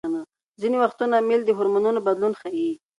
ځینې 0.61 0.77
وختونه 0.83 1.15
میل 1.27 1.41
د 1.45 1.49
هورمونونو 1.57 1.99
بدلون 2.07 2.33
ښيي. 2.39 2.71